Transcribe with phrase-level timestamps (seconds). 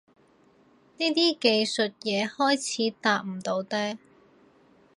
[0.97, 3.99] 呢啲技術嘢開始搭唔到嗲